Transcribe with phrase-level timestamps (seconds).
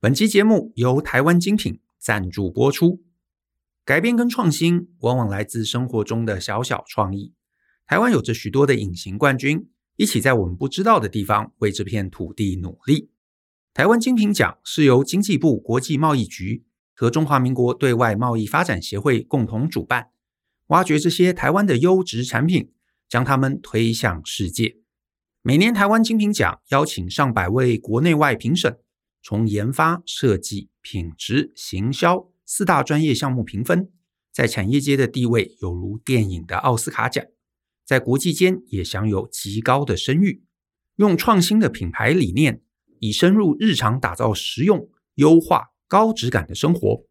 [0.00, 3.02] 本期节目由台湾精品赞助播出。
[3.84, 7.34] 改变跟创新往往来自生活中的小小创意。
[7.84, 13.10] 台湾有着许多的隐形冠军，一起在我们不知道的地方为这片土地努力。
[13.74, 20.10] 台湾精品奖是由经济部国际贸易局和中华民国对外贸易发展协会共同主办，
[20.68, 22.70] 挖掘这些台湾的优质产品，
[23.08, 24.76] 将它们推向世界。
[25.42, 28.78] 每年台湾精品奖邀请上百位国内外评审。
[29.28, 33.90] 从研发、设计、品质、行销四大专业项目评分，
[34.32, 37.22] 在产业界的地位有如电影的奥斯卡奖，
[37.84, 40.44] 在国际间也享有极高的声誉。
[40.96, 42.62] 用创新的品牌理念，
[43.00, 47.04] 以深入日常打造实用、优化、高质感的生活。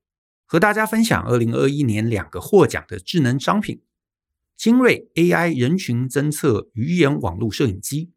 [0.48, 3.84] 和大家分享二零二一年两个获奖的智能商品：
[4.58, 8.12] 精锐 AI 人群侦测鱼眼网络摄影机。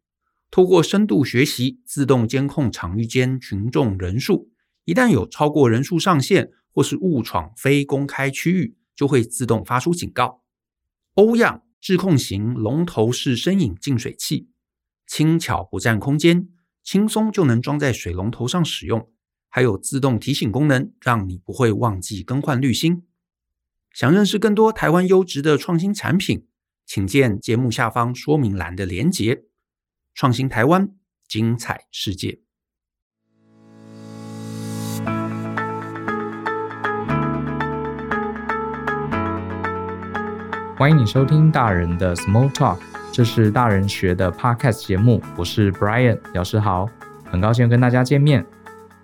[0.51, 4.51] 透过深度学习，自动监控场域间群众人数，
[4.83, 10.43] 一旦有超过人数上限或是误闯非公开区域，就会自动发出警告。
[11.13, 14.49] 欧样智控型龙头式深影净水器，
[15.07, 16.49] 轻巧不占空间，
[16.83, 19.09] 轻松就能装在水龙头上使用，
[19.47, 23.03] 还有自动提醒功能，让你不会忘记更换滤芯。
[23.93, 26.45] 想认识更多台湾优质的创新产品，
[26.85, 29.45] 请见节目下方说明栏的连结。
[30.13, 30.89] 创新台湾，
[31.27, 32.39] 精彩世界。
[40.77, 42.77] 欢迎你收听大人的 Small Talk，
[43.11, 45.21] 这是大人学的 Podcast 节目。
[45.37, 46.89] 我是 Brian 老师好，
[47.23, 48.45] 很高兴跟大家见面。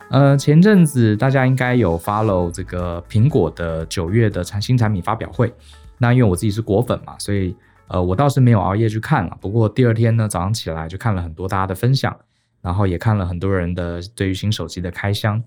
[0.09, 5.53] 呃，前阵子大家应该有 follow 这个苹果的九月的产新产品发表会。
[5.97, 7.55] 那因为我自己是果粉嘛，所以。
[7.87, 12.13] 呃，我倒是没有熬夜去看了，不过第二天呢，早上起来就看了很多大家的分享，
[12.61, 15.41] 然后也看了很多人的对于新手机的开箱。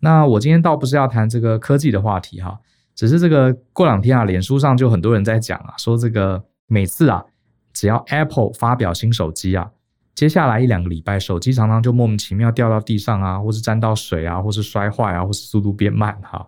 [0.00, 2.60] 那我今天倒不是要谈这个科技的话题哈，
[2.94, 7.24] 只是这个过两天啊，脸书上就很多人在讲啊，说这个每次啊，
[7.72, 9.70] 只要 Apple 发表新手机啊，
[10.14, 16.46] 接下来一两个礼拜，手机常常就莫名其妙掉到地上啊，或是沾到水啊，或是摔坏啊，或是速度变慢哈，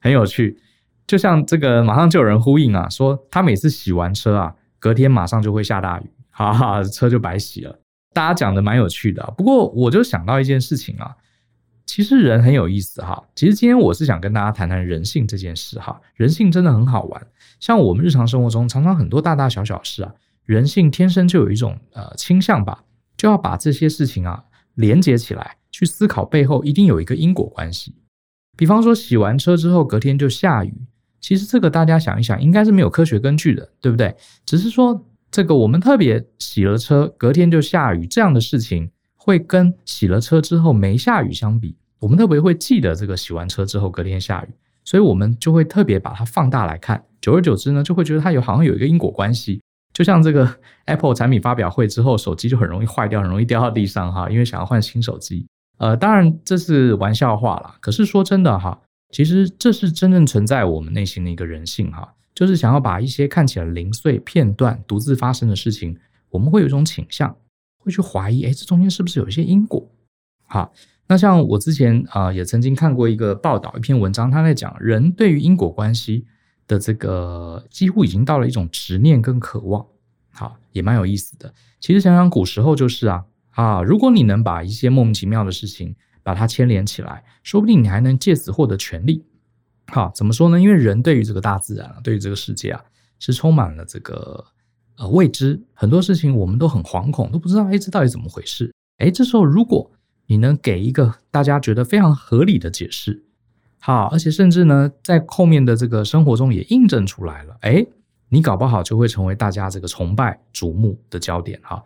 [0.00, 0.58] 很有趣。
[1.06, 4.54] 就像这个，马上就有人呼应啊，说他每次洗完车啊。
[4.78, 7.78] 隔天马上就会下大雨， 哈哈，车就白洗了。
[8.12, 11.14] 大家讲的蛮有趣的，不过我就想到一件事情啊，
[11.86, 13.22] 其实人很有意思哈。
[13.34, 17.26] 其实今天我是想跟大家谈谈人性这件事哈，人性真的很好玩。
[17.60, 20.12] 像我们日常生活中常常很多大大小小事啊，
[20.44, 22.82] 人性天生就有一种呃倾向吧，
[23.16, 24.42] 就要把这些事情啊
[24.74, 27.94] 连接起来，去思考背后一定有一个因果关系。
[28.56, 30.72] 比方说洗完车之后隔天就下雨。
[31.20, 34.14] 其实这个大家想一想，应该是没有科学根据的，对不对？
[34.46, 44.48] 只是说这个我们特别洗了车，隔天就下雨这样的事情，会跟洗了车之后没下雨相比，我们特别会记得这个洗完车之后隔天下雨，
[44.84, 47.04] 所以我们就会特别把它放大来看。
[47.20, 49.60] 久而久之呢，就会觉得它有好像有一个因果关系。
[49.92, 50.48] 就像这个
[50.84, 55.46] Apple 产品发表会之后，手机就很容易坏掉，很容易掉到地上哈，因为想要换新手机。
[55.78, 58.80] 呃，当然这是玩笑话啦，可是说真的哈。
[59.10, 65.98] 其实这是真正存在我们内心的一个人性哈，就是想要把一些看起来零碎片段独自发生的事情，
[66.28, 67.34] 我们会有一种倾向，
[67.78, 69.90] 会去怀疑，哎，这中间是不是有一些因果？
[70.46, 70.72] 好，
[71.06, 76.26] 那像我之前啊、也曾经看过一个报道，一篇文章，他在讲人对于因果关系
[76.66, 79.86] 的这个几乎已经到了一种执念跟渴望，
[80.30, 81.54] 好，也蛮有意思的。
[81.80, 85.96] 其实想想古时候就是啊，啊，如果你能把一些莫名其妙的事情。
[86.28, 89.24] 把它牵连起来，说不定你还能借此获得权利。
[89.86, 90.60] 好，怎么说呢？
[90.60, 92.84] 因为人对于这个大自然啊，对于这个世界啊，
[93.18, 94.44] 是充满了这个
[94.98, 98.70] 呃未知，很多事情我们都很惶恐，都不知道哎，这到底怎么回事？
[98.98, 99.90] 哎，这时候如果
[100.26, 103.24] 你能给一个大家觉得非常合理的解释，
[103.80, 107.86] 好，而且甚至呢，在后面的这个生活中也印证出来了，哎，
[108.28, 111.58] 你搞不好就会成为大家这个崇拜瞩目的焦点。
[111.62, 111.82] 哈，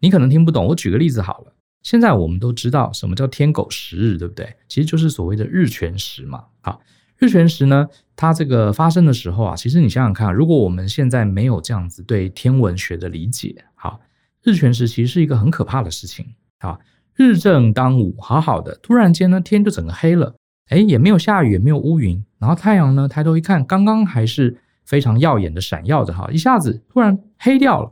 [0.00, 1.54] 你可能听不懂，我举个例子好了。
[1.88, 4.54] 现在我们都知道什么叫天狗食日，对不对？
[4.68, 6.44] 其实就是所谓的日全食嘛。
[6.60, 6.78] 啊，
[7.16, 13.98] 日全食呢，它这个发生的时候啊，其实你想想看，如果我们现在没有这样子对天文学的理解，好，
[14.42, 16.26] 日全食其实是一个很可怕的事情。
[16.58, 16.78] 啊，
[17.14, 20.34] 日正当午，好好的，突然间呢，天就整个黑了，
[20.68, 27.90] 哎，也没有下雨，也没有乌云，然后太阳呢，抬头一看，刚刚还是非常耀眼的闪耀着，哈，一下子突然黑掉了，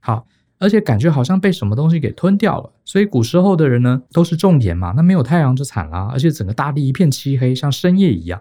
[0.00, 0.26] 好。
[0.58, 8.40] 而且感觉好像被什么东西给吞掉了，所以古时候的人呢，都是种田嘛，那没有太阳就惨了，而且整个大地一片漆黑，像深夜一样。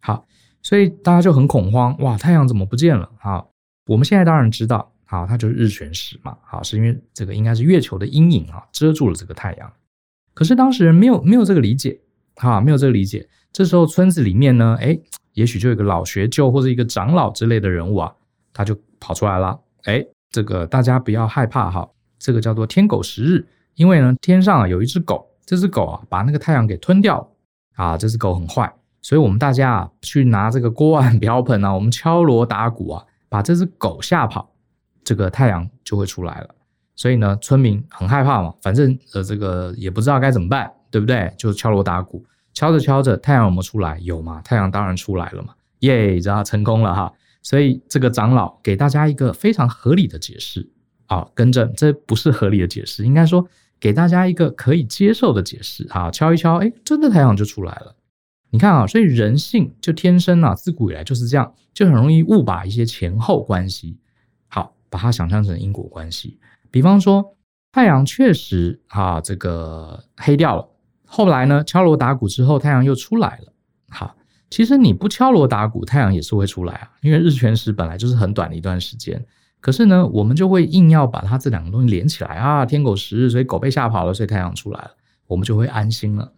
[0.00, 0.26] 好，
[0.62, 3.08] 所以大家就很恐慌，哇，太阳怎么不见了？
[3.18, 3.50] 好，
[3.86, 9.72] 我们现在当然知道，好，它就是日全食嘛，好，是因为这个应该是月球的阴影啊，遮住了这个太阳。
[10.34, 11.98] 可是当时人没有没有这个理解，
[12.36, 13.28] 哈，没有这个理解。
[13.50, 14.96] 这时候村子里面呢，哎，
[15.32, 18.12] 也许就有一个老学究或者一个长老之类的人物啊，
[18.52, 19.58] 他就跑出来了。
[19.84, 21.88] 哎，这个大家不要害怕哈，
[22.18, 27.28] 这个叫做天狗食日，因为呢天上啊有一只狗，这只狗啊把那个太阳给吞掉
[27.76, 34.50] 啊，这只狗很坏，所以我们大家啊去拿这个锅碗瓢盆啊，我们敲锣打鼓啊，把这只狗吓跑，
[35.02, 36.54] 这个太阳就会出来了。
[36.94, 41.32] 所以呢，村民很害怕嘛，反正呃这个也不知道该怎么办，对不对？
[41.38, 43.98] 就敲锣打鼓，敲着敲着，太阳有没有出来？
[44.00, 44.42] 有嘛？
[44.42, 47.12] 太阳当然出来了嘛，耶，然后成功了哈。
[47.42, 50.68] 所以这个长老给大家一个非常合理的解释
[51.06, 53.46] 啊，更正，这不是合理的解释，应该说
[53.80, 56.10] 给大家一个可以接受的解释啊。
[56.10, 57.94] 敲一敲，哎，真的太阳就出来了。
[58.50, 63.98] 你看啊，所以人性就天生啊，自古以来就是这样，就很容易误把一些前后关系，
[64.48, 66.38] 好，把它想象成因果关系。
[66.70, 67.36] 比方说，
[67.72, 70.68] 太阳确实啊，这个黑掉了。
[71.04, 73.52] 后来呢，敲锣打鼓之后，太阳又出来了。
[73.88, 74.16] 好，
[74.50, 79.24] 其实你不敲锣打鼓，太阳也是会出来啊，因为日全食本来就是很短的一段时间。
[79.60, 84.90] 可是呢，我们就会硬要把它这两个东西连起来啊，天狗食日，所以狗被吓跑了，所以太阳出来了，
[85.26, 86.32] 我们就会安心了。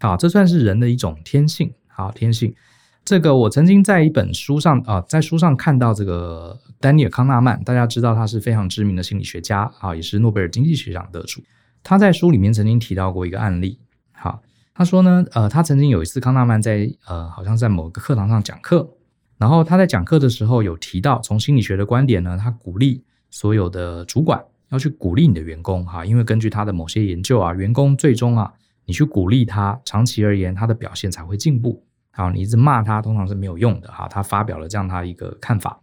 [0.00, 1.72] 好，这算是人的一种天性。
[1.86, 2.54] 好，天性。
[3.04, 11.42] 这个我曾经在一本书上啊，在书上看到这个丹尼尔康纳曼，大家知道他是非常知名的心理学家啊，也是诺贝尔经济学奖得主。
[11.82, 13.78] 他在书里面曾经提到过一个案例，
[14.78, 18.88] 他说呢，呃，他曾经有一次康纳曼在呃，好像在某个课堂上讲课，
[19.36, 28.52] 然后他在讲课的时候有提到，从心理学的观点呢，他鼓励所有的主管要去鼓励你的员工哈，因为根据他的某些研究啊，员工最终啊，
[28.84, 31.84] 你去鼓励他，长期而言他的表现才会进步。
[32.12, 33.90] 好，你一直骂他，通常是没有用的。
[33.90, 35.80] 哈，他发表了这样他一个看法。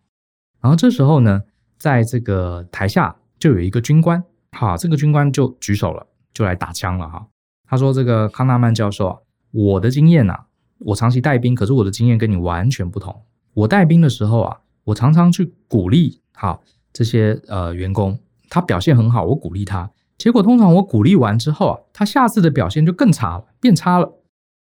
[0.62, 1.42] 然后这时候呢，
[1.78, 7.10] 在这个台下就有一个军官，哈，这个军官就举手了，就来打枪了。
[7.10, 7.28] 哈，
[7.68, 9.18] 他说：“这个康纳曼教授啊，
[9.52, 10.46] 我的经验呐，
[10.80, 13.24] 我长期带兵，可是我的经验跟你完全不同。
[13.54, 16.60] 我带兵的时候啊，我常常去鼓励哈
[16.94, 18.20] 这些呃员工，
[18.50, 24.22] 他表现很好，我鼓励他，结果通常我鼓励完之后啊，他下次的表现就更差了，变差了。”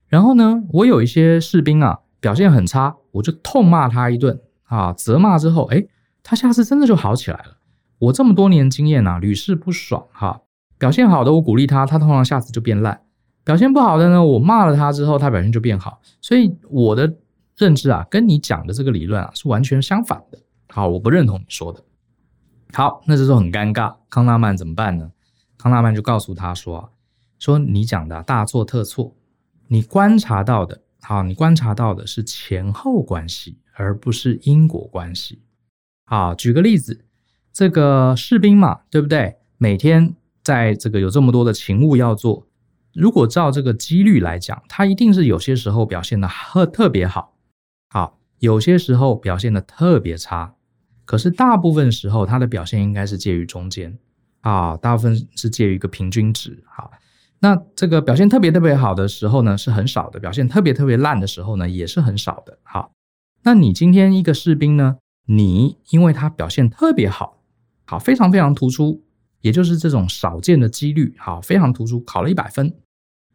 [0.07, 5.87] 然后呢，我有一些士兵啊，表现很差，我就痛骂他一顿啊，责骂之后，诶，
[6.21, 7.57] 他下次真的就好起来了。
[7.97, 10.41] 我这么多年经验啊，屡试不爽哈。
[10.77, 12.95] 表现好的我鼓励他，他通常下次就变烂；
[13.43, 16.01] 表现不好的呢，我骂了他之后，他表现就变好。
[16.21, 17.13] 所以我的
[17.57, 20.39] 认知啊，跟你讲的这个理论啊，是完全相反的。
[20.69, 21.83] 好，我不认同你说的。
[22.73, 25.11] 好，那这时候很尴尬，康纳曼怎么办呢？
[25.57, 26.91] 康纳曼就告诉他说
[27.39, 29.15] ：“说你讲的大错特错。”
[29.69, 35.41] 你观察到的，好，你观察到的是前后关系，而不是因果关系。
[36.05, 37.05] 好，举个例子，
[37.51, 39.37] 这个士兵嘛，对不对？
[39.57, 42.45] 每天在这个有这么多的勤务要做，
[42.93, 47.33] 如果照这个几率来讲，他一定是有些时候表现的特特别好，
[47.89, 50.55] 好，有些时候表现的特别差。
[51.05, 53.97] 可是大部分时候他的表现应该是介于中间，
[54.41, 56.91] 啊，大部分是介于一个平均值，好。
[57.39, 62.57] 那这个表现特别特别好的时候呢，是很少的；表现特别特别烂的时候呢，也是很少的。
[62.63, 62.93] 好，
[63.43, 67.41] 那你今天一个士兵呢，你因为他表现特别好，
[67.83, 69.02] 好，非常非常突出，
[69.43, 72.73] 也就是这种少见的几率，好，非常突出，考了一百分，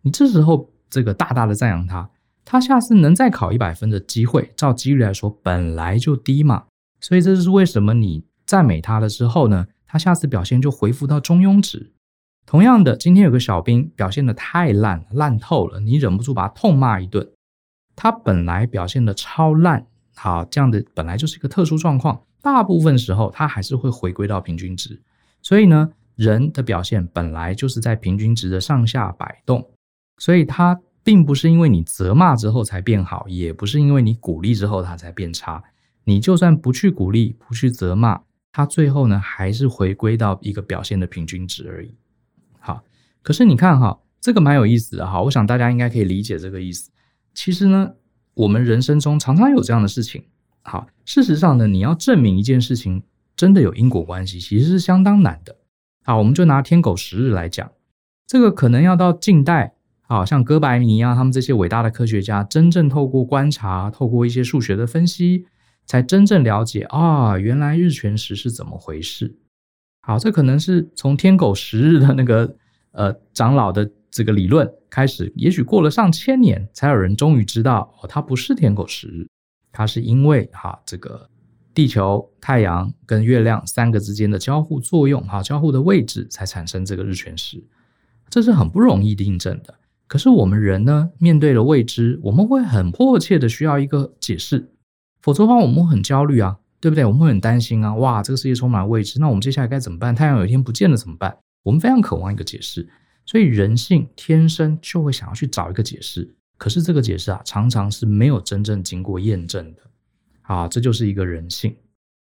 [0.01, 2.09] 你这时候这个大大的赞扬他，
[2.47, 6.65] 他下次能再考一百分的机会，照几率来说本来就低嘛，
[6.99, 11.93] 所以这就是为什么你赞美他了之后呢，他下次表现就恢复到中庸值。
[12.47, 17.29] 同样的，今天有个小兵表现得太烂，烂透了，你忍不住把他痛骂一顿。
[17.95, 25.03] 他本来表现得超烂，好，这样的本来就是一个特殊状况，大部分时候他还是会回归到平均值。
[25.43, 29.71] 所以呢，人的表现本来就是在平均值的上下摆动，
[30.19, 35.63] 所以他并不是因为你责骂之后才变好，也不是因为你鼓励之后他才变差。
[36.03, 38.21] 你就算不去鼓励，不去责骂，
[38.51, 41.95] 他最后呢，还是回归到一个表现的平均值而已。
[42.59, 42.83] 好
[43.23, 46.91] 可是你看哈，这个蛮有意思的哈，我想大家应该可以理解这个意思。
[47.33, 47.93] 其实呢，
[48.35, 50.25] 我们人生中常常有这样的事情。
[50.63, 53.05] 好，事实上呢，你要证明一件事情
[53.37, 55.55] 真的有因果关系，其实是相当难的。
[56.09, 57.71] 好，我们就拿天狗食日来讲，
[58.27, 65.45] 这个可能要到近代，好像哥白尼啊，他们这些伟大的科学家，真正透过观察，透过一些数学的分析，
[65.85, 69.37] 才真正了解啊，原来日全食是怎么回事。
[70.01, 72.57] 好，这可能是从天狗食日的那个。
[72.93, 79.29] 呃，长老的这个理论开始，也许过了上千年，才有人终于知道哦，它不是天狗食日，
[79.71, 81.29] 它是因为哈、这个
[81.79, 87.63] 地球、太阳跟月亮三个之间的交互作用，哈、交互的位置才产生这个日全食，
[88.29, 89.73] 这是很不容易的印证的。
[90.09, 94.73] 可是我们人呢，面对了未知，我们会很迫切的需要一个解释，
[95.23, 97.05] 否则的话我们会很焦虑啊，对不对？
[97.05, 100.13] 我们会很担心啊，哇，这个世界充满了未知，那我们接下来该怎么办？
[100.13, 101.39] 太阳有一天不见了怎么办？
[101.63, 102.89] 我们非常渴望一个解释，
[103.25, 106.35] 所以人性天生就会想要去找一个解释。
[106.57, 109.83] 可是这个解释啊，常常是没有真正经过验证的。
[110.49, 111.77] 啊，这就是一个人性。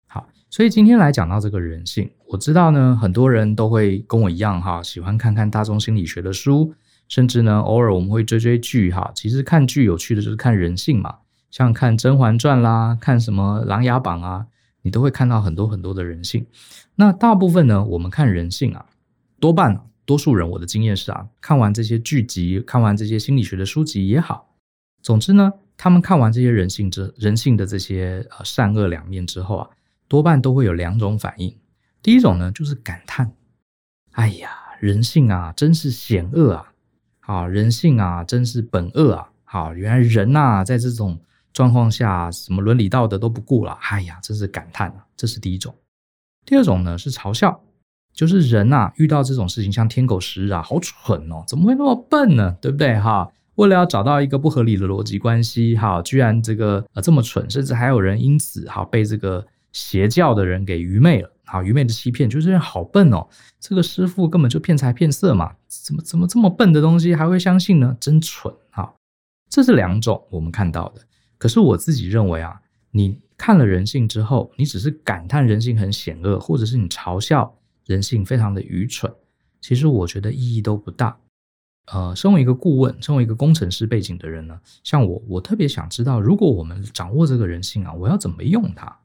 [0.06, 6.72] 好，所以今天来讲到这个人性，我知道呢，很多人都会跟我一样哈，喜欢看看大众心理学的书，
[7.08, 9.10] 甚至呢，偶尔我们会追追剧哈。
[9.12, 11.16] 其实看剧有趣的就是看人性嘛，
[11.50, 14.46] 像看《甄嬛传》啦，看什么《琅琊榜》啊，
[14.82, 16.46] 你都会看到很多很多的人性。
[16.94, 18.86] 那大部分呢，我们看人性啊。
[19.40, 24.54] 多半多数人，我的经验是啊，看完这些剧集，看完这些心理学的书籍也好，
[25.02, 29.68] 总之呢，他们看完这些人性之人性的这些呃善恶两面之后啊，
[30.06, 31.58] 多半都会有两种反应。
[32.00, 33.32] 第一种呢，就是感叹：
[34.12, 34.48] 哎呀，
[34.78, 36.72] 人性啊，真是险恶啊！
[37.18, 39.28] 好，人性啊，真是本恶啊！
[39.42, 41.18] 好，原来人呐，在这种
[41.52, 43.76] 状况下，什么伦理道德都不顾了。
[43.82, 45.04] 哎呀，真是感叹啊！
[45.16, 45.74] 这是第一种。
[46.46, 47.60] 第二种呢，是嘲笑。
[48.14, 52.56] 就是人呐、啊，遇到这种事情，像天狗食日啊，好蠢哦，怎么会那么笨呢？
[52.60, 52.96] 对不对？
[53.00, 63.26] 哈，为了要找到一个不合理的逻辑关系，哈，居然这个呃这么蠢，甚至还有人因此哈被这个邪教的人给愚昧了，好，愚昧的欺骗，就是人好笨哦，
[63.60, 67.96] 这个师傅根本就骗财骗色嘛，怎么怎么这么笨的东西还会相信呢？
[68.00, 68.94] 真蠢哈，
[69.48, 71.02] 这是两种我们看到的。
[71.38, 77.54] 可是我自己认为啊，你看了人性之后，你只是感叹人性很险恶，或者是你嘲笑。
[77.84, 79.12] 人性非常的愚蠢，
[79.60, 81.18] 其实我觉得意义都不大。
[81.86, 88.96] 呃，身为一个顾问，身为一个工程师背景的人呢，像我，我特别想知道，如果我们掌握这个人性啊，我要怎么用它？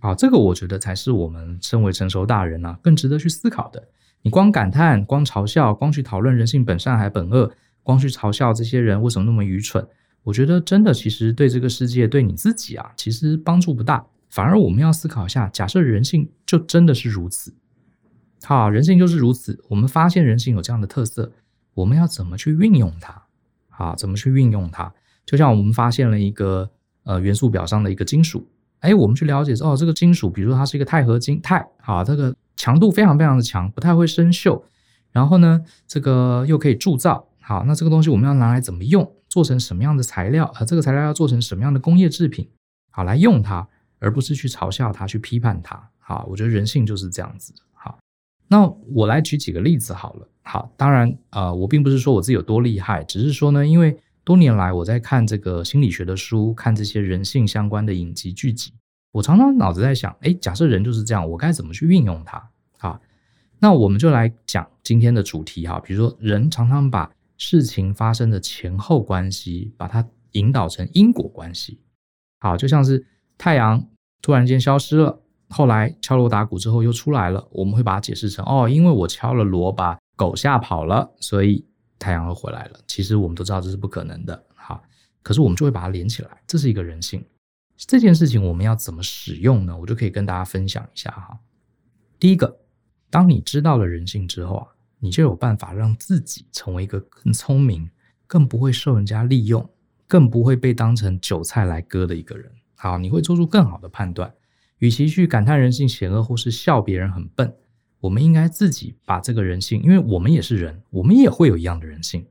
[0.00, 3.82] 啊，这个我觉得才是我们身为成熟大人呢，更值得去思考的。
[4.22, 7.50] 你光感叹、光嘲笑、光去讨论人性本善还本恶，
[7.82, 9.86] 光去嘲笑这些人为什么那么愚蠢，
[10.22, 14.04] 我觉得真的其实对这个世界、对你自己啊，其实帮助不大。
[14.28, 17.54] 反而我们要思考一下，假设人性就真的是如此。
[18.42, 19.62] 好，人性就是如此。
[19.68, 21.30] 我们发现人性有这样的特色，
[21.74, 23.22] 我们要怎么去运用它？
[23.70, 24.92] 啊，怎么去运用它？
[25.26, 26.70] 就像我们发现了一个
[27.02, 28.48] 呃元素表上的一个金属，
[28.80, 34.62] 哎，我们去了解哦，这个金属，比如说它是一个钛合金，钛，好，这个强度非常非常的强，不太会生锈。
[35.10, 37.28] 然后呢，这个又可以铸造。
[37.40, 39.12] 好，那这个东西我们要拿来怎么用？
[39.28, 40.44] 做成什么样的材料？
[40.54, 42.48] 啊，这个材料要做成什么样的工业制品？
[42.90, 43.66] 好，来用它，
[43.98, 45.88] 而不是去嘲笑它，去批判它。
[45.98, 47.52] 好，我觉得人性就是这样子。
[48.48, 50.28] 那我来举几个例子好了。
[50.42, 58.72] 好，当然，呃，我并不是说我自己有多厉害，只是说呢，因为多年来我在看这个心理学的书，看这些人性相关的影集剧集，
[59.10, 62.50] 我常常脑子在想，哎，假设人就是这样，我该怎么去运用它？
[62.78, 63.00] 好，
[63.58, 71.80] 那我们就来讲今天的主题哈，比如说人常常把事情发生的前后关系，把它引导成因果关系。
[72.40, 73.06] 好，就像是
[73.38, 73.88] 太阳
[74.20, 75.22] 突然间消失了。
[75.54, 81.64] 后来敲锣打鼓之后又出来了，我们会把它解释成哦，因为我敲了锣把狗吓跑了，所以
[81.96, 82.80] 太阳又回来了。
[82.88, 84.82] 其实我们都知道这是不可能的，好，
[85.22, 87.24] 可是我们就会把它连起来，这是一个人性。
[87.76, 89.78] 这件事情我们要怎么使用呢？
[89.78, 91.38] 我就可以跟大家分享一下哈。
[92.18, 92.58] 第一个，
[93.08, 94.66] 当你知道了人性之后啊，
[94.98, 97.88] 你就有办法让自己成为一个更聪明、
[98.26, 99.64] 更不会受人家利用、
[100.08, 102.50] 更不会被当成韭菜来割的一个人。
[102.74, 104.32] 好，你会做出更好的判断。
[104.84, 107.54] 与其去感叹人性险恶，或是笑别人很笨，
[108.00, 112.26] 我们应该自己把这个人性，因为我们也是人，我们也会有一样的人性。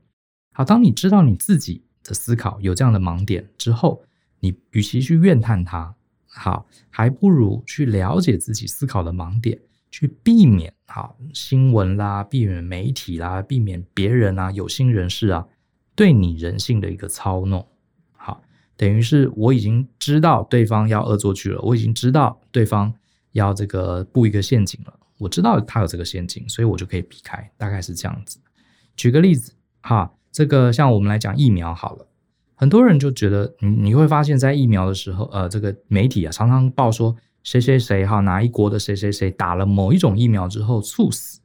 [0.52, 4.04] 好，当你知道你自己的思考有这样的盲点之后，
[4.38, 5.92] 你与其去怨叹它，
[6.28, 9.58] 好，还不如去了解自己思考的盲点，
[9.90, 15.44] 去避免好新闻啦，避免媒体啦，避免别人啊，有心人士啊，
[15.96, 17.66] 对你人性的一个操弄。
[18.76, 22.92] 等于是我已经知道对方要恶作剧了，我已经知道对方
[23.32, 28.38] 要这个布一个陷阱了，我知道他有这个陷阱，所以我就可以避开，大概是这样子。
[28.96, 29.52] 举个例子
[29.82, 32.06] 哈，这个像我们来讲疫苗好了，
[32.54, 41.40] 很多人就觉得你你会发现在疫苗的时候，呃，这个媒体啊常常报说谁谁谁哈哪一国的谁谁谁打了某一种疫苗之后猝死，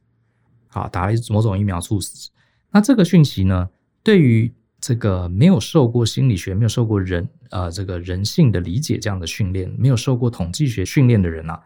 [0.68, 2.30] 好，打了某种疫苗猝死，
[2.70, 3.68] 那这个讯息呢，
[4.02, 11.60] 对于这个没有受过心理学、没有受过人呃这个人性的理解这样的训练、没有受过统计学训练的人啊，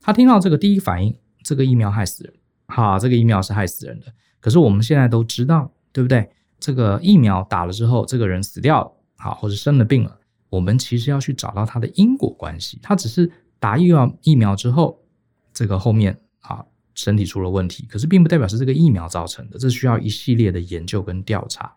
[0.00, 2.32] 他听到这个第一反应，这个疫苗害死人，
[2.68, 4.06] 哈，这个疫苗是害死人的。
[4.38, 6.30] 可是我们现在都知道，对不对？
[6.60, 10.16] 这个疫苗打了之后，这个人死掉了，好，或者生了病了，
[10.48, 12.78] 我们其实要去找到他的因果关系。
[12.82, 15.02] 他只是打疫苗疫苗之后，
[15.52, 21.74] 这个后面啊身体出了问题，可是并不代表是这个疫苗造成的，这需要一系列的研究跟调查。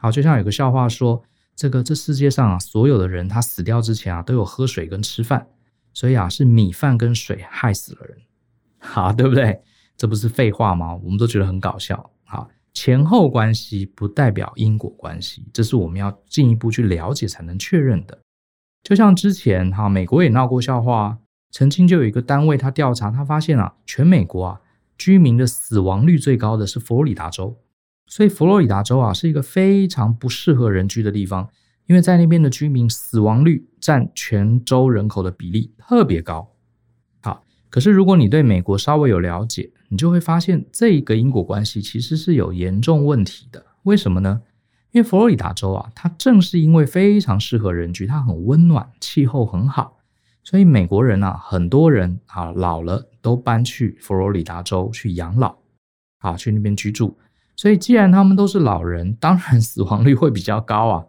[0.00, 1.22] 好，就像有个笑话说，
[1.54, 5.46] 这个这世界上啊，所有的人他死掉之前啊，都有喝水跟吃饭，
[5.92, 8.16] 所以啊，是米饭跟水害死了人，
[8.78, 9.60] 好，对不对？
[9.96, 10.94] 这不是废话吗？
[11.04, 12.10] 我们都觉得很搞笑。
[12.24, 18.18] 好，前后关系不代表因果关系，这是我们要进一步去了解才能确认的。
[18.82, 21.18] 就像之前哈，美国也闹过笑话，
[21.50, 24.60] 曾经就有一个单位他调查，他发现啊，全美国啊。
[24.96, 27.56] 居民的死亡率最高的是佛罗里达州，
[28.10, 31.48] 所以佛罗里达州啊是一个非常不适合人居的地方，
[31.86, 36.50] 因为在那边的居民死亡率占全州人口的比例特别高。
[37.20, 43.64] 好，可是如果你对美国稍微有了解，你就会发现这一个因果关系其实是有严重问题的。
[43.84, 44.42] 为什么呢？
[44.90, 49.98] 因为佛罗里达州啊，它正是因为非常适合人居，它很温暖，气候很好。
[50.42, 55.56] 所以美国人啊，很多人啊老了都搬去佛罗里达州去养老，
[56.18, 57.16] 啊，去那边居住。
[57.60, 61.04] 所以既然他们都是老人，当然死亡率会比较高啊，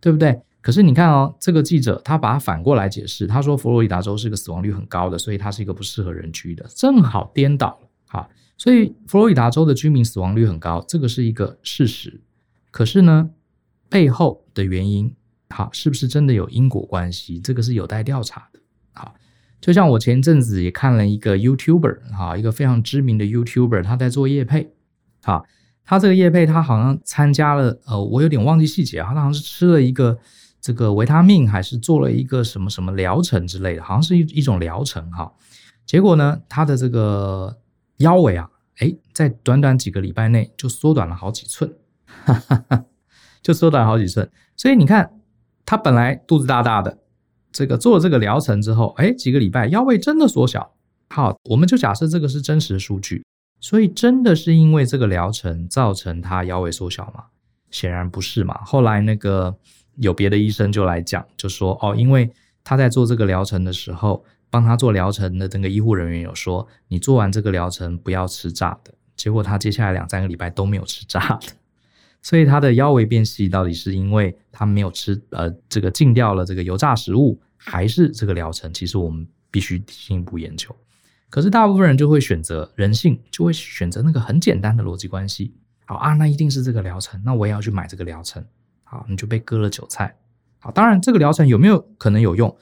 [0.00, 0.40] 对不对？
[0.62, 8.26] 可是你看哦，这个记者他把它反过来解释，他说佛罗里达州是个死亡率很高的，所以它是一个不适合人居的，正好颠倒了啊。
[8.56, 12.18] 所以佛罗里达州的居民死亡率很高，这个是一个事实。
[12.70, 13.28] 可是呢，
[13.90, 15.14] 背后的原因，
[15.50, 17.38] 好，是不是真的有因果关系？
[17.38, 18.60] 这个是有待调查的。
[18.94, 19.12] 哈，
[19.60, 24.72] 就像我前阵子也看了一个 YouTuber，哈，一个非常知名的 YouTuber，他在做业配，
[25.22, 25.44] 哈，
[25.84, 30.16] 他这个叶配他好像参加了，呃，我有点忘记细节啊，他好像是吃了一个
[30.60, 35.32] 这个维他命，还是做了一个什么什么疗程之类的，好像是一一种疗程哈。
[35.84, 37.58] 结果呢，他的这个
[37.96, 41.72] 腰围啊，诶，在短短几个礼拜内就缩短了好几寸，
[42.24, 42.84] 哈哈哈，
[43.42, 44.30] 就缩短好几寸。
[44.56, 45.10] 所以你看，
[45.66, 46.98] 他本来肚子大大的。
[47.52, 50.72] 这个做了这个疗程之后，哎，几个礼拜腰围真的缩小。
[51.08, 53.24] 好，我们就假设这个是真实数据，
[53.60, 57.24] 所以真的是因为这个疗程造成他腰围缩小吗？
[57.70, 58.58] 显然不是嘛。
[58.64, 59.54] 后来那个
[59.96, 62.30] 有别的医生就来讲，就说哦，因为
[62.64, 68.92] 他在做这个疗程的时候，帮他做疗程的这个医护人员有说，你做完这个疗程不要吃炸的。
[69.14, 71.48] 结果他接下来两三个礼拜都没有吃炸的。
[72.22, 78.72] 所以他的腰围变细，到底是因为他没有吃呃这个禁掉了这个油炸食物，还是这个疗程？
[78.72, 80.74] 其实我们必须进一步研究。
[81.30, 85.54] 可是大部分人就会选择人性，就会选择那个很简单的逻辑关系。
[85.86, 88.44] 好啊，那一定是这个疗程，那我也要去买这个疗程。
[88.84, 90.14] 好，你就被割了韭菜。
[90.58, 92.54] 好，当然这个疗程有没有可能有用？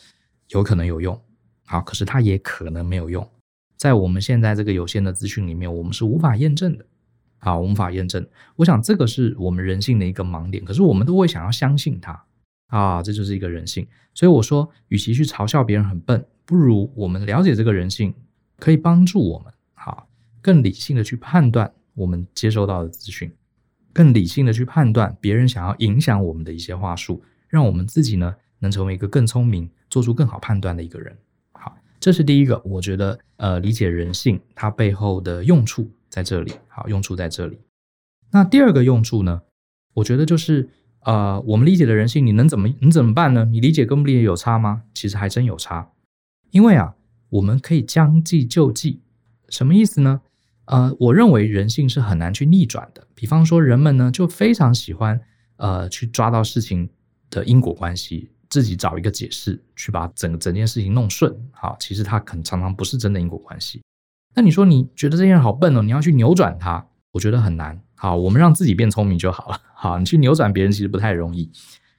[0.49, 1.21] 有可能有用。
[1.67, 3.29] 好，可是它也可能没有用。
[3.77, 6.85] 在我们现在这个有限的资讯里面，我们是无法验证的。
[7.39, 8.27] 好，无法验证。
[8.57, 12.25] 我想这个是我们人性的一个盲点，可是我们都会想要相信它
[12.69, 13.87] 啊，这就是一个人性。
[14.15, 18.13] 所以我说，与其去嘲笑别人很笨，不如我们了解这个人性，
[18.59, 20.09] 可以帮助我们好
[20.41, 23.33] 更理性的去判断我们接收到的资讯，
[23.93, 31.17] 更理性的去判断别人想要影响我们的一些话术，让我们自己呢能成为一个更聪明、做出更好判断的一个人。
[31.53, 35.91] 好，这是第一个，我觉得呃，理解人性它背后的用处。
[36.11, 37.61] 在这里，好，用处在这里。
[38.31, 39.43] 那第二个用处呢？
[39.93, 43.45] 我觉得就是，呃，我们理解的人性，你能怎么，你怎么办呢？
[43.45, 44.85] 你理解跟不理解有差吗？
[44.95, 45.91] 其实还真有差。
[46.51, 46.95] 因为啊，
[47.31, 49.01] 我们可以将计就计。
[49.49, 50.21] 什么意思呢？
[50.67, 53.07] 呃，我认为人性是很难去逆转的。
[53.15, 55.19] 比方说，人们呢就非常喜欢，
[55.57, 56.89] 呃，去抓到事情
[57.31, 61.35] 的因果关系，自己找一个解释，去把整整件事情弄顺。
[61.53, 63.81] 好，其实它可能常常不是真的因果关系。
[64.35, 65.83] 那你说你觉得这些人好笨哦？
[65.83, 67.81] 你要去扭转他，我觉得很难。
[67.95, 69.61] 好，我们让自己变聪明就好了。
[69.75, 71.51] 好，你去扭转别人其实不太容易。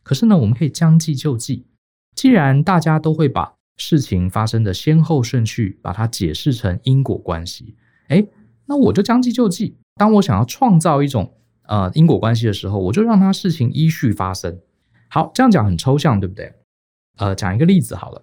[0.04, 1.66] 可是呢，我们可以将计就计。
[2.16, 7.76] 既然大家都会把事情发生的先后顺序把它解释成因果关系，
[8.10, 8.30] 诶，
[8.68, 9.76] 那我就将计就计。
[9.96, 14.60] 当我想要创造一种呃因果关系的时候，我就让它事情依序发生。
[15.10, 16.54] 好，这样讲很抽象，对不对？
[17.18, 18.22] 呃，讲一个例子好了。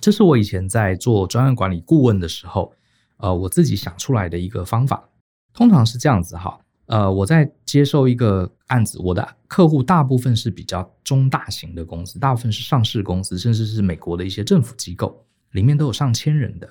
[0.00, 2.74] 这是我以前在做专案管理顾问的时候。
[3.18, 5.08] 呃，我自己想出来的一个方法，
[5.54, 6.58] 通常是这样子哈。
[6.86, 16.68] 呃，我在接受一个案子，我的客户大部分是比较中大型的公司，大部分是上市公司，甚至是美国的一些政府机构，里面都有上千人的。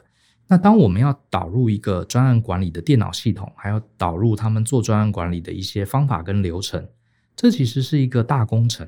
[0.47, 6.88] 那当我们要导入一个专案管理的电脑系统，还要导入他们做专案管理的一些方法跟流程，
[7.36, 8.88] 这其实是一个大工程。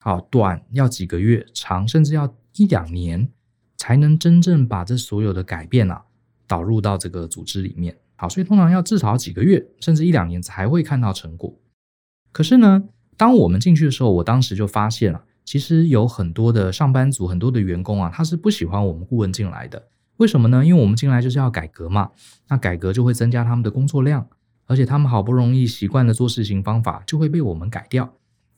[0.00, 3.30] 好，短要几个月，长甚至要一两年，
[3.76, 6.04] 才能真正把这所有的改变啊。
[6.46, 11.54] 导入到这个组织里面，好，所以通常要至少几个月，甚至一两年才会看到成果。
[12.32, 12.82] 可是呢，
[13.16, 19.88] 当我们进去的时候，我当时就发现了，其实有很多的上班族、很多的员工啊，他是不喜欢我们顾问进来的。
[20.16, 20.66] 为什么呢？
[20.66, 22.10] 因为我们进来就是要改革嘛，
[22.48, 24.26] 那改革就会增加他们的工作量，
[24.66, 28.14] 而且他们好不容易习惯的做事情方法就会被我们改掉。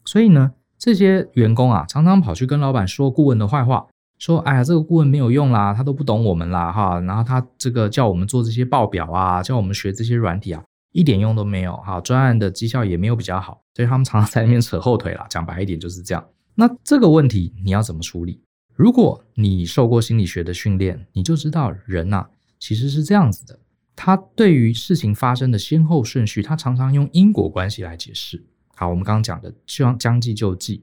[0.07, 3.87] 所以呢，这些员工啊，常常跑去跟老板说顾问的坏话，
[4.21, 15.27] 说：“哎呀，这个顾问没有用啦，他都不懂我们啦，哈。”然后他这个叫我们做这些报表啊，叫我们学这些软体啊，一点用都没有，哈，专案的绩效也没有比较好，所以他们常常 在那边扯后腿啦。
[15.29, 16.25] 讲白一点就是这样。
[16.55, 18.41] 那这个问题你要怎么处理？
[18.77, 23.59] 如果你受过心理学的训练，你就知道人呐、啊，其实是这样子的。
[23.97, 28.43] 他对于事情发生的先后顺序，他常常用因果关系来解释。
[28.75, 30.83] 好，我们刚刚讲的将将计就计，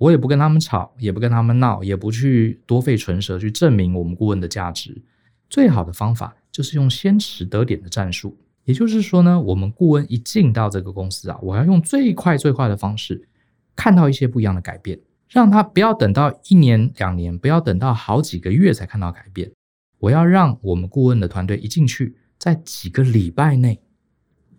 [0.00, 5.02] 我也不跟他们吵，也不跟他们闹，也不去多费唇舌去证明我们顾问的价值。
[5.50, 8.34] 最好的方法就是用先驰得点的战术。
[8.64, 13.28] 也就是说呢，我们顾问一进到这个公司啊，我要用最快最快的方式
[13.76, 14.98] 看到一些不一样的改变。
[15.28, 19.52] 让他不要等到一年两年，不要等到好几个月才看到改变。
[19.98, 23.80] 我要让我们顾问的团队一进去，在几个礼拜内，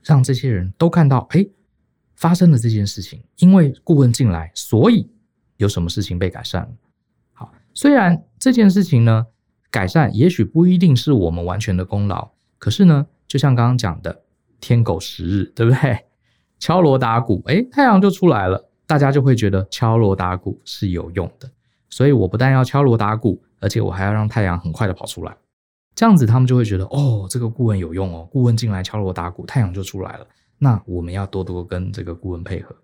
[0.04, 1.46] 让这些人都看到，哎，
[2.16, 3.22] 发生了这件事情。
[3.40, 5.10] 因为顾问进来，所以
[5.62, 6.70] 有什么事情被改善了。
[7.34, 9.28] 好，虽然这件事情呢，
[9.70, 14.24] 改善也许不一定是我们完全的功劳，可是呢，就像刚刚讲的，
[14.60, 16.00] 天狗食日，对不对？
[16.60, 18.70] 敲锣打鼓，哎，太阳就出来了。
[18.88, 21.50] 大家就会觉得敲锣打鼓是有用的，
[21.90, 25.38] 所以我不但要敲锣打鼓，而且我还要让太阳很快的跑出来，
[25.96, 30.28] 这样子他们就会觉得哦，这个顾问有用哦，顾问进来敲锣打鼓，太阳就出来了。
[30.58, 32.76] 那我们要多多跟这个顾问配合。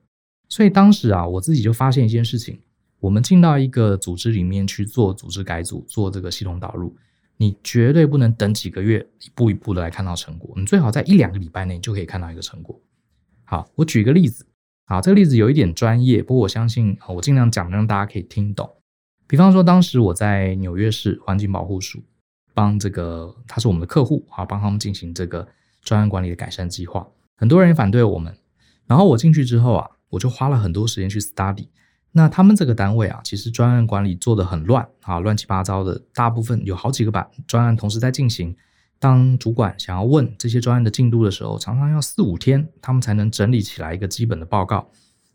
[0.47, 2.59] 所以当时啊，我自己就发现一件事情：
[2.99, 6.95] 我们进到一个组织里面去做组织改组，做这个系统导入，
[7.37, 12.79] 你绝对不能等几个月，一步一步的来看到成果，你最好在一两个礼拜内就可以看到一个成果。
[13.43, 14.45] 好，我举一个例子。
[14.85, 18.69] 好，这个例子有一点专业，不过我相信我尽量讲，让大家可以听懂。
[19.27, 22.01] 比方说，当时我在纽约市环境保护署
[22.53, 25.47] 帮这个，他是我们的客户，啊，帮他们进行这个
[25.83, 27.05] 专案管理的改善计划。
[27.35, 28.35] 很多人反对我们，
[28.87, 31.67] 然后我进去之后啊，我就花了很多时间去 study。
[32.17, 38.55] 那他们这个单位啊，其实专案管理做得很乱啊，乱七八糟的，大部分有好几个版专案同时在进行。
[38.97, 44.89] 当主管想要问这些专案的进度的时候，常常要四五天，他们才能整理起来一个基本的报告，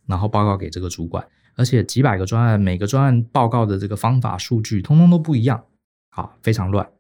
[0.07, 1.25] 然后报告给这个主管。
[1.55, 5.63] 而且几百个专案，每个专案报告的这个方法、数据，通通都不一样，
[6.11, 6.91] 好，非常乱。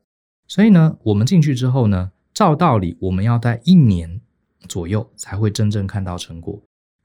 [0.46, 4.20] 所以呢，我们进去之后呢，照道理我们要待一年
[4.68, 6.62] 左右才会真正看到成果。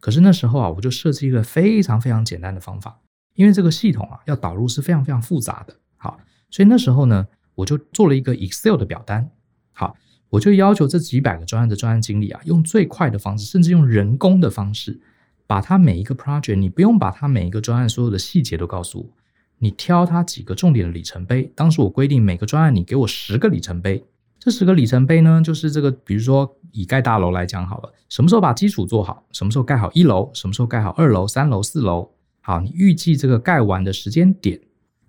[0.08, 2.98] 可是那时候啊，我就设计一个非常非常简单的方法，
[3.36, 6.17] 因为这个系统啊要导入是非常非常复杂的，好，
[6.50, 9.30] 所以那时候呢，我就做了一个 Excel 的表单。
[9.74, 9.98] 好，
[10.30, 14.98] 我就要求这几百个专案的专案经理啊，用最快的方式，甚至用人工的方式，
[15.46, 19.10] 把他每一个 project，你不用把他每一个专案所有的细节都告诉我，
[19.58, 21.52] 你挑他几个重点的里程碑。
[21.54, 24.06] 当时我规定每个专案你给我十个里程碑，
[24.39, 32.12] 这十个里程碑呢，就是这个，比如说以盖大楼来讲好了，什么时候把基础做好，什么时候盖好一楼，什么时候盖好二楼、三楼、四楼。
[32.41, 34.60] 好，你预计这个盖完的时间点，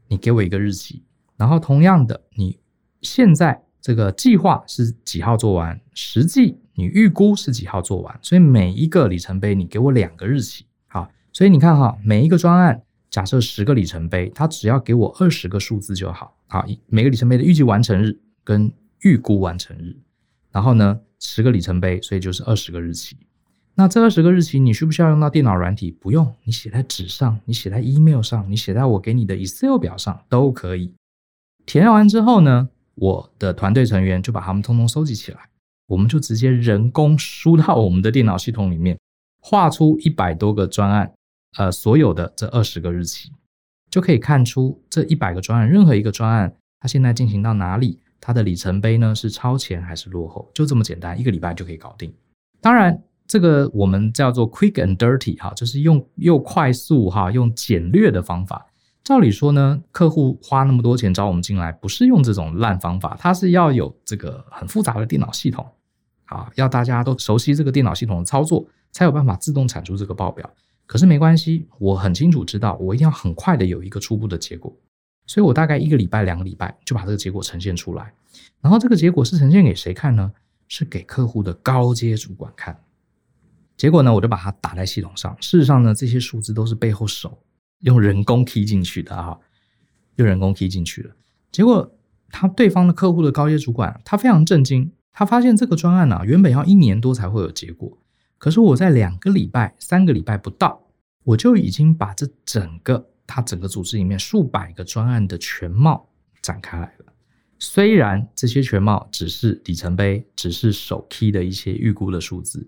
[0.08, 1.02] 你给我一个日期，
[1.36, 2.58] 然后同样的，你
[3.02, 3.64] 现在。
[3.80, 5.80] 这个计划是几号做完？
[5.94, 8.18] 实际你预估是几号做完？
[8.20, 10.66] 所以每一个里程碑你给我两个日期。
[10.88, 16.36] 好，所以你看哈，每一个专案假设十个里程碑，它只要给我二十个数字就好。
[16.48, 18.70] 好，每个里程碑的预计完成日跟
[19.02, 19.96] 预估完成日，
[20.50, 23.16] 然后呢，十个里程碑，所以就是二十个日期。
[23.74, 25.90] 那这二十个日期你需不需要用到电脑软体？
[25.90, 30.92] 不用，你写在纸上，你写在 email 上，你写在我给你的 Excel 表上都可以。
[31.64, 35.48] 填完之后呢，我的团队成员就把他们通通收集起来，
[35.86, 38.98] 我们就直接人工输到我们的电脑系统里面，
[39.40, 41.12] 画出一百多个专案，
[41.56, 43.30] 呃，所有的这二十个日期，
[43.88, 52.12] 就可以看出这一百个专案，任何一个专案它现在进行到哪里，它的里程碑呢是超前还是落后，就这么简单，一个礼拜就可以搞定。
[52.60, 58.66] 当然，这个我们叫做 quick and dirty 哈，就是用又快速哈，用简略的方法。
[59.04, 65.66] 照理说呢，客户花那么多钱找我们进来，不是用这种烂方法，他是要有这个很复杂的电脑系统，
[66.26, 70.50] 啊，要大家都熟悉这个电脑系统的操作，才有办法自动产出这个报表。
[70.84, 74.74] 可是没关系，我很清楚知道，我一定要很快的有一个初步的结果，
[75.28, 78.12] 所以我大概一个礼拜、两个礼拜就把这个结果呈现出来。
[78.60, 80.32] 然后这个结果是呈现给谁看呢？
[80.66, 82.76] 是给客户的高阶主管看。
[83.76, 85.36] 结果呢，我就把它打在系统上。
[85.40, 87.38] 事实上呢，这些数字都是背后手。
[87.80, 89.38] 用人工 key 进去的啊，
[90.16, 91.14] 用人工 key 进去了。
[91.52, 91.94] 结果
[92.30, 97.96] 他对方的客户的高阶主管，他非常震惊，他发现这个专案啊，原本要一年多才会有结果，
[98.36, 100.88] 可是我在两个礼拜、三个礼拜不到，
[101.22, 106.08] 我就已经把这整个他整个组织里面数百个专案的全貌
[106.42, 107.12] 展开来了。
[107.58, 112.66] 虽然这些全貌只是里程碑，只是手 key 的一些预估的数字，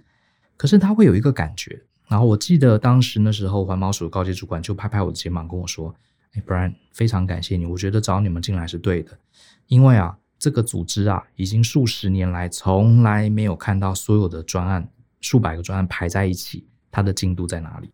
[0.57, 1.83] 可是他会有一个感觉。
[2.09, 5.94] 然后我记得当时那时候环保署高级主管就拍拍我的肩膀跟我说
[6.35, 9.16] ：“哎，Brian，非常感谢你，我觉得找你们进来是对的，
[9.68, 17.92] 因为啊，这个组织啊，已经数十年来从来没有看到所有的专案，数百个专案排在一起，它的进度在哪里。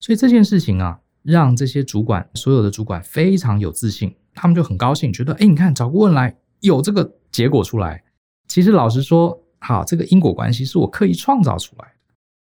[0.00, 8.02] 所以这件事情啊，让这些主管，所有的主管非常有自信，他们就很高兴，觉得，哎，你看找顾问来有这个结果出来。
[8.48, 11.92] 其实老实说，好，这个因果关系是我刻意创造出来的。”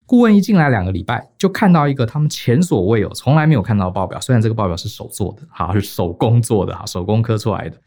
[0.05, 4.19] 顾问一进来两个礼拜，就看到一个他们前所未有、从来没有看到的报表。
[4.19, 7.77] 虽然这个报表是手做的，哈，是手工做的，哈，手工刻出来的，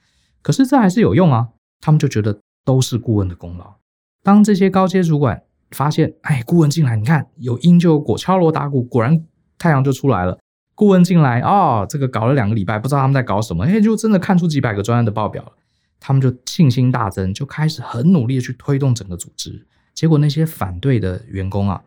[0.40, 1.48] 可是这还是有用啊。
[1.80, 3.74] 他们就觉得都是顾问的功劳。
[4.22, 5.42] 当这些高阶主管
[5.72, 9.24] 发现，哎，顾问进来，你看有因就有果，敲锣打鼓，果然
[9.58, 10.38] 太阳就出来了。
[10.74, 15.52] 顾问进来，哦，这个搞了两个礼拜，不知道他们在搞什么，哎，就真的看出几百个专案的报表了。
[16.00, 19.66] 他们就信心大增，就开始很努力的去推动整个组织。
[19.94, 21.82] 结果那些反对的员工啊。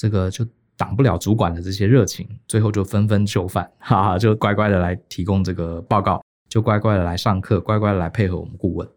[0.00, 0.46] 这个就
[0.76, 8.88] 挡不了主管的这些热情，最后就纷纷就范， 哈哈，就乖乖的来提供这个报告，就乖乖的来上课，乖乖的来配合我们顾问。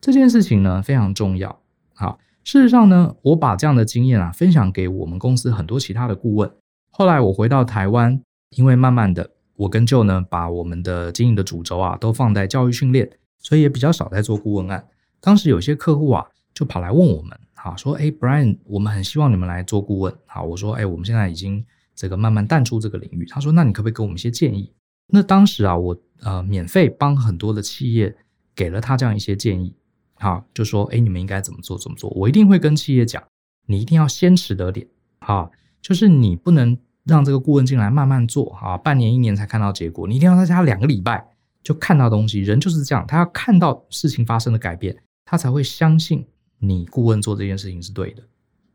[0.00, 1.60] 这件事情呢非常重要。
[1.94, 6.52] 好，事实上呢，我把这样的经验啊分享给我们公司很多其他的顾问。
[6.90, 8.20] 后来我回到台湾，
[8.52, 14.86] 因为慢慢的我跟舅呢把我们的经营的主轴啊都放在教育训练，所以也比较少在做顾问案。
[15.20, 17.38] 当时有些客户啊就跑来问我们。
[17.54, 20.12] 好说，哎，Brian，我们很希望你们来做顾问。
[20.26, 23.24] 好，我说，哎，我们现在已经这个慢慢淡出这个领域。
[23.26, 24.72] 他说，那你可不可以给我们一些建议？
[25.06, 28.16] 那当时啊，我呃免费帮很多的企业
[28.52, 29.76] 给了他这样一些建议。
[30.14, 31.78] 好，就说，哎，你们应该怎么做？
[31.78, 32.10] 怎么做？
[32.16, 33.22] 我一定会跟企业讲，
[33.66, 34.84] 你一定要先持得点。
[35.20, 40.06] 好，就是你不能让这个顾问进来慢慢做，啊，半年一年才看到结果。
[40.06, 41.26] 你一定要在家两个礼拜
[41.62, 42.40] 就看到东西。
[42.40, 46.26] 人就是这样，他要看到事情发生的改变，他才会相信。
[46.64, 48.22] 你顾问做这件事情是对的，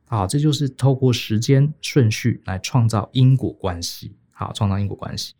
[0.10, 5.36] 好，这就是透过时间顺序来创造因果关系，好，创造因果关系。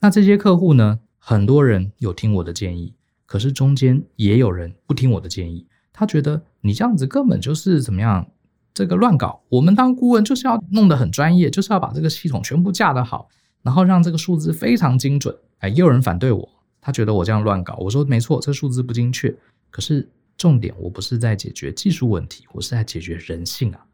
[0.00, 2.92] 那这些客户呢，很多人有听我的建议，
[3.26, 8.28] 可是中间也有人不听我的建议，他觉得你这样子根本就是怎么样，
[8.74, 9.40] 这个乱搞。
[9.48, 13.28] 我们当顾问就是要弄得很专业，就是要把这个系统全部架得好，
[13.62, 15.34] 然后让这个数字非常精准。
[15.60, 16.48] 哎，也有人反对我，
[16.80, 17.76] 他觉得我这样乱搞。
[17.76, 19.34] 我说没错，这数字不精确，
[19.70, 20.10] 可是。
[20.36, 23.86] 重点，我不是在解决技术问题，我是在解决人性啊！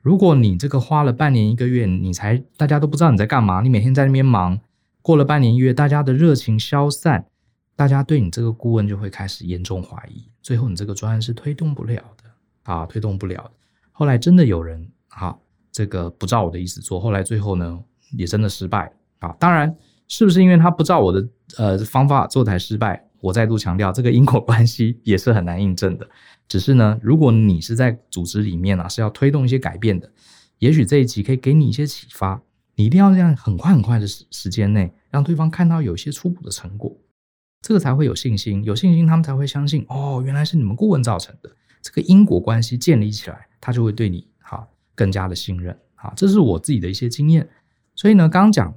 [0.00, 4.60] 如果你这个花了半年一个月，你才大家都不知道你在干嘛，你每天在那边忙，
[5.02, 7.26] 过了半年一月，大家的热情消散，
[7.74, 13.50] 大家对你这个顾问就会开始严重怀疑，最后你这个专案是推动不了的啊，推动不了的。
[13.92, 15.36] 后来真的有人啊，
[15.70, 17.78] 这个不照我的意思做，后来最后呢
[18.16, 19.32] 也真的失败啊。
[19.38, 19.74] 当然，
[20.08, 21.28] 是不是因为他不照我的
[21.58, 23.08] 呃方法做才失败？
[23.20, 26.08] 我再度强调，这个因果关系也是很难印证的。
[26.48, 30.10] 只是呢，如果你是在组织里面啊，是要推动一些改变的，
[30.58, 32.42] 也许这一集可以给你一些启发。
[32.74, 36.96] 你一定要这样很快很快的时时间内，让对方看到有一些初步的成果，
[37.60, 38.64] 这个才会有信心。
[38.64, 41.50] 有信心，他们才会相信哦，原来是你们顾问造成的。
[41.82, 45.76] 这个因果关系建立起来，他就会对你哈更加的信任。
[45.94, 47.46] 好，这是我自己的一些经验。
[47.94, 48.74] 所以呢，刚刚讲，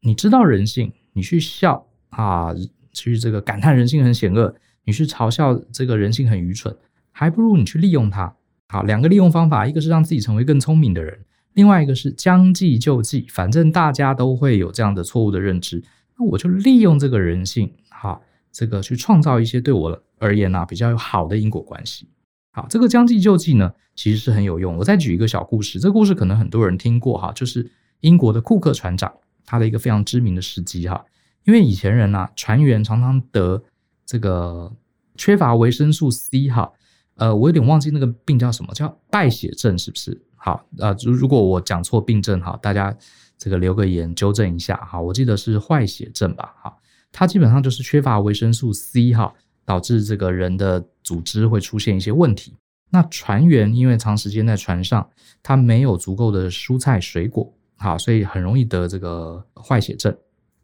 [0.00, 2.52] 你知道人性，你去笑啊。
[2.98, 6.74] 去这个感叹人性很险恶，你去嘲笑这个人性很愚蠢，
[7.12, 8.34] 还不如你去利用它。
[8.68, 13.26] 好，两个利用方法，一个是让自己成为更聪明的人，另外一个是将计就计。
[13.28, 15.84] 反正大家都会有这样的错误的认知，
[16.18, 22.08] 那我就利用这个人性，好，这个去创造一些对我而言呢、啊、比较有好的因果关系。
[22.56, 24.78] 好，这个将计就计呢，其实是很有用。
[24.78, 29.12] 我再举一个小故事，这个故事可能很多人听过哈，就是英国的库克船长，
[29.44, 31.04] 他的一个非常知名的事迹哈。
[31.44, 33.62] 因为以前人呐、啊，船员常常得
[34.06, 34.74] 这个
[35.16, 36.72] 缺乏维生素 C 哈，
[37.16, 40.18] 呃，我有点忘记那个病叫什么，叫败血症是不是？
[40.34, 42.96] 好，呃，如如果我讲错病症哈，大家
[43.36, 46.74] 这个留个言纠正一下哈，我记得是坏血症吧，哈，
[47.12, 49.34] 它基本上就是缺乏维生素 C 哈，
[49.66, 52.54] 导致这个人的组织会出现一些问题。
[52.90, 55.08] 那船员因为长时间在船上，
[55.42, 60.14] 他没有足够的蔬菜水果，好，所以很容易得这个坏血症。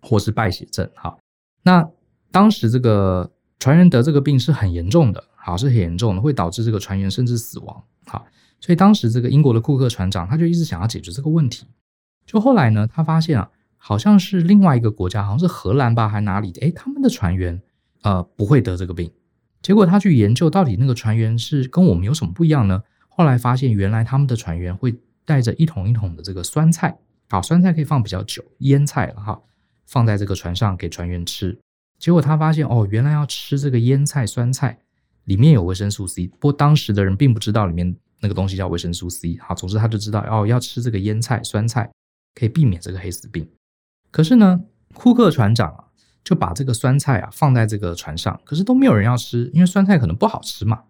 [0.05, 1.17] 或是败血症，好，
[1.63, 1.89] 那
[2.33, 8.27] 当时这个船员得这个病是很严重的，好，是很严重的，会导致这个船员甚至死亡，好，
[8.59, 11.69] 所以当时这个英国的库克船长他就一直想要解决这个问题，
[12.27, 17.63] 就后来呢，他发现啊，好像是另外一个国家，好像是荷兰吧，还哪里的，诶，他们的船员
[18.03, 19.09] 呃不会得这个病，
[19.63, 22.83] 结果他去研究到底那个船员是跟我们有什么不一样呢？
[23.09, 24.95] 后来发现原来他们的船员会
[25.25, 26.99] 带着一桶一桶的这个酸菜，
[27.31, 29.41] 好，酸菜可以放比较久，腌菜了哈。
[29.85, 31.59] 放在这个船上给船员吃，
[31.99, 34.79] 结果他发现哦，原来要吃这个腌菜酸菜，
[35.25, 36.29] 里面有维生素 C。
[36.29, 39.37] 不过当时的人并不知道里面那个东西叫维生素 C。
[39.39, 41.91] 好，总之他就知道哦，要吃这个腌菜酸菜
[42.35, 43.47] 可以避免这个黑死病。
[44.11, 45.85] 可是呢，库克船长啊，
[46.25, 50.83] 就把这个酸菜啊放在这个船上，可是都没有人要吃，因为酸菜可能不好吃嘛，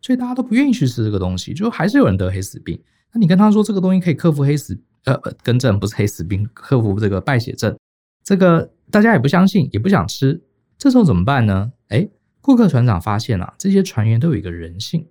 [0.00, 2.80] 所以大家都不愿意去吃这个东西，就还是有人得黑死病。
[3.12, 7.76] 那你跟他说这个东西可以克服黑死，呃，更正不是黑死病，克服这个败血症，
[8.22, 10.42] 这个大家也不相信，也不想吃。
[10.78, 11.72] 这时候怎么办呢？
[11.88, 15.06] 诶，库克船长发现啊，这些船员都有一个人性，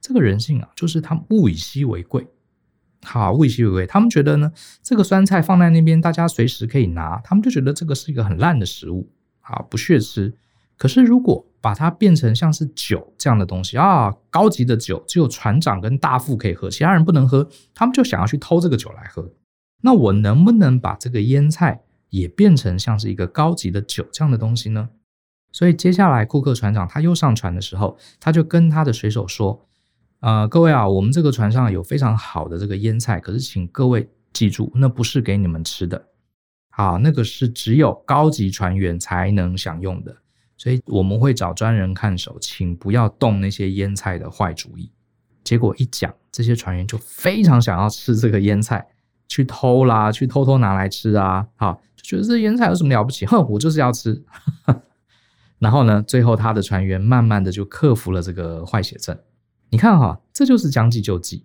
[0.00, 2.26] 这个人性啊，就是他们物以稀为贵。
[3.02, 9.10] 好，物以稀为贵，他们觉得呢，这个酸菜放在那边，大家随时可以拿，他们就觉得这个是一个很烂的食物，
[9.50, 10.34] 啊，不屑吃。
[10.76, 19.30] 可是如果把它变成像是酒这样的东西啊，高级的酒，只有船长跟大副可以喝，其他人不能喝，他们就想要去偷这个酒来喝。
[19.82, 24.88] 那我能不能把这个腌菜也变成像是一个高级的酒这样的东西呢？
[25.52, 29.66] 所以接下来库克船长他又上船的时候，他就跟他的水手说。
[30.20, 36.08] 呃，各位啊，我们这个船上有非常好的这个腌菜，可是请各位记住，那不是给你们吃的，
[36.80, 40.16] 啊，那个是只有高级船员才能享用的，
[40.56, 44.90] 所以我们会找专人看守，请不要动那些腌菜的坏主意。
[45.44, 48.86] 结果一讲，这些船员就非常想要吃这个腌菜，
[49.28, 53.26] 去偷啦，去偷偷拿来吃啊，好，就觉得这腌菜有什么了不起？
[53.26, 54.24] 哼，我就是要吃。
[55.60, 59.18] 然后呢，最后他的船员慢慢的就克服了这个坏血症。
[59.68, 61.44] 你看哈，这就是将计就计。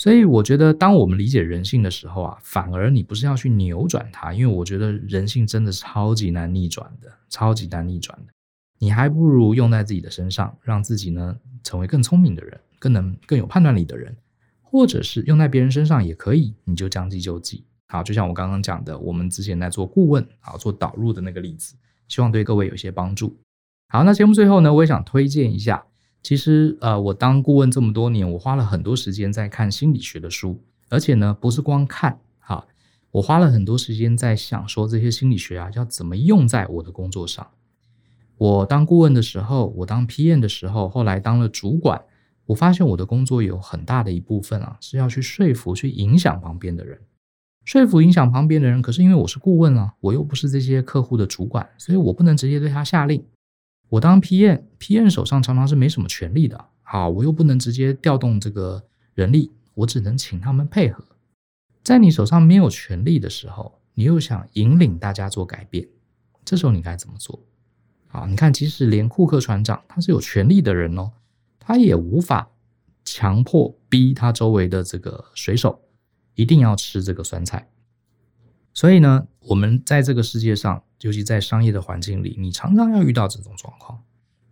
[0.00, 8.32] 所以我觉得，当我们理解人性的时候啊，反而你不是要去扭转它，因为我觉得人性真的是超级难逆转的，超级难逆转的。
[8.78, 14.16] 你还不如用在自己的身上，让自己呢成为更聪明的人，更能更有判断力的人，
[14.62, 17.66] 或者是用在别人身上也可以，你就将计就计。
[17.88, 21.76] 好，就像我刚刚讲的，我们之前在做顾问，啊，做导入的那个例子，
[22.08, 23.36] 希望对各位有些帮助。
[23.88, 25.84] 好，那节目最后呢，我也想推荐一下。
[26.22, 32.66] 其实，呃，我当顾问这么多年，我花了很多时间在看心理学的书，而且呢，不是光看，哈，
[33.12, 37.46] 我花了很多时间在想说这些心理学啊，要怎么用在我的工作上。
[38.36, 42.02] 我当顾问的时候，我当 PM 的时候，后来当了主管，
[42.46, 46.98] 我发现我的工作有很大的一部分啊，是要去说服、去影响旁边的人，
[47.64, 48.82] 说服、影响旁边的人。
[48.82, 53.24] 可是因为我是顾问啊，我又不是这些客户的主管，所以我不能直接对他下令。
[53.90, 58.82] 我当 PM，PM 手上常常是没什么权力的，好，我又不能直接调动这个
[59.14, 61.04] 人力，我只能请他们配合。
[61.82, 65.88] 在你手上没有权力的时候，你又想引领大家做改变，
[66.44, 67.38] 这时候你该怎么做？
[68.06, 71.10] 好，你看，即使连库克船长他是有权力的人哦，
[71.58, 72.48] 他也无法
[73.04, 75.80] 强迫逼他周围的这个水手
[76.36, 77.68] 一定要吃这个酸菜。
[78.74, 80.82] 所以呢，我们在这个世界上。
[81.02, 83.98] 尤其在商业的环境里，你常常要遇到这种状况。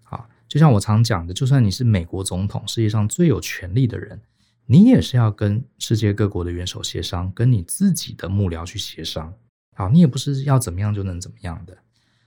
[0.03, 4.19] 好，就像我常讲的，就算你是美国总统，世界上最有权力的人，
[4.65, 9.35] 你也是要跟世界各国的元首协商，跟你自己的幕僚去协商。
[9.77, 11.77] 好，你也不是要怎么样就能怎么样的。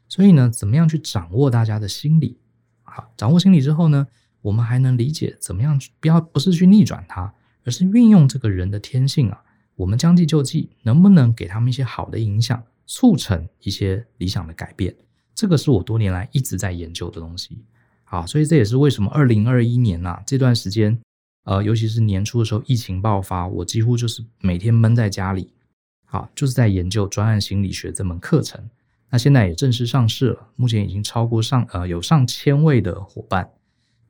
[0.08, 2.38] 所以呢，怎么样去掌握大家的心理？
[2.84, 4.06] 好，掌握心理之后呢，
[4.44, 9.42] 我们还能理解怎么样去，不要不是去逆转它，而是运用这个人的天性啊。
[9.82, 12.62] 我们将计就计，能不能给他们一些好的影响？
[12.86, 14.94] 促成一些理想的改变，
[15.34, 17.64] 这个是我多年来一直在研究的东西。
[18.04, 21.00] 好，所以这也是为什么二零二一年呐、啊、这段时间，
[21.46, 25.54] 呃，尤其是年初的时候，疫情爆发，我几乎就是每天闷在家里，
[26.06, 28.62] 好，就是在研究专案心理学这门课程。
[29.10, 33.50] 那现在也正式上市了，目前已经超过上呃有上千位的伙伴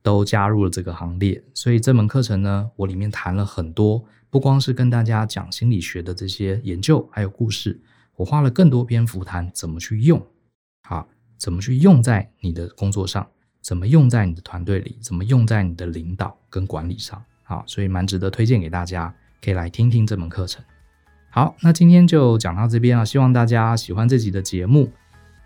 [0.02, 1.44] 都加入了这个行列。
[1.54, 7.78] 所以这门课程呢，我里面谈了很多，不光是跟大家讲心理学的这些研究，还有故事。
[8.16, 10.26] 我花了更多篇幅谈怎么去用，
[10.84, 11.06] 好，
[11.38, 13.28] 怎么去用在你的工作上，
[13.62, 19.14] 怎么用在你的团队里，怎么用在你的领导跟管理上，好，所以蛮值得推荐给大家，
[19.44, 20.64] 可以来听听这门课程。
[21.30, 24.90] 好，那今天就讲到这边啊，希望大家喜欢这集的节目。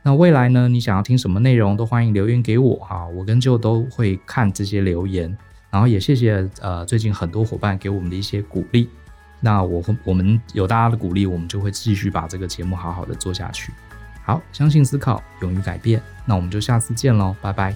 [0.04, 5.36] 那未来呢，你想要听什么内容，都欢迎留言给我哈，我跟舅都会看这些留言，
[5.76, 8.88] 然后也谢谢呃最近很多伙伴给我们的一些鼓励。
[9.42, 13.74] 那我我们有大家的鼓励，我们就会继续把这个节目好好的做下去。
[14.24, 16.02] 好，相信思考，勇于改变。
[16.24, 17.76] 那我们就下次见喽，拜拜。